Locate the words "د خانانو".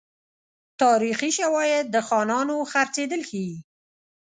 1.89-2.55